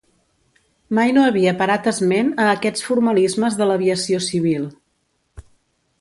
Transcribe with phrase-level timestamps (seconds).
[0.99, 4.69] Mai no havia parat esment a aquests formalismes de l'aviació civil.